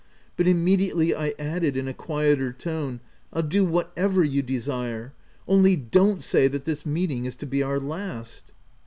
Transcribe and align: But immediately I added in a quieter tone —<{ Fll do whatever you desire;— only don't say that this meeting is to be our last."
But 0.35 0.47
immediately 0.47 1.13
I 1.15 1.35
added 1.37 1.77
in 1.77 1.87
a 1.87 1.93
quieter 1.93 2.51
tone 2.51 3.01
—<{ 3.33 3.33
Fll 3.35 3.47
do 3.47 3.63
whatever 3.63 4.23
you 4.23 4.41
desire;— 4.41 5.13
only 5.47 5.75
don't 5.75 6.23
say 6.23 6.47
that 6.47 6.65
this 6.65 6.87
meeting 6.87 7.25
is 7.25 7.35
to 7.35 7.45
be 7.45 7.61
our 7.61 7.79
last." 7.79 8.51